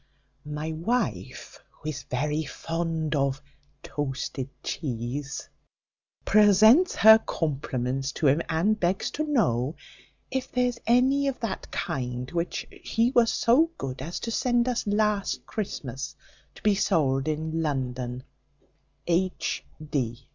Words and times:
My 0.49 0.71
wife, 0.71 1.59
who 1.69 1.89
is 1.89 2.01
very 2.09 2.43
fond 2.43 3.13
of 3.15 3.39
toasted 3.83 4.49
cheese, 4.63 5.47
presents 6.25 6.95
her 6.95 7.19
compliments 7.19 8.11
to 8.13 8.25
him, 8.25 8.41
and 8.49 8.79
begs 8.79 9.11
to 9.11 9.23
know 9.23 9.75
if 10.31 10.51
there's 10.51 10.79
any 10.87 11.27
of 11.27 11.39
that 11.41 11.69
kind, 11.69 12.31
which 12.31 12.65
he 12.71 13.11
was 13.11 13.31
so 13.31 13.69
good 13.77 14.01
as 14.01 14.19
to 14.21 14.31
send 14.31 14.67
us 14.67 14.87
last 14.87 15.45
Christmas, 15.45 16.15
to 16.55 16.63
be 16.63 16.73
sold 16.73 17.27
in 17.27 17.61
London. 17.61 18.23
H. 19.05 19.63